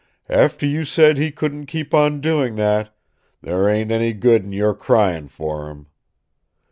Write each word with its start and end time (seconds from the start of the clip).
After 0.29 0.65
you 0.65 0.83
said 0.83 1.19
he 1.19 1.29
couldn't 1.31 1.67
keep 1.67 1.93
on 1.93 2.21
doing 2.21 2.55
that, 2.55 2.91
there 3.43 3.69
ain't 3.69 3.91
any 3.91 4.13
good 4.13 4.43
in 4.43 4.51
your 4.51 4.73
crying 4.73 5.27
for 5.27 5.69
him. 5.69 5.85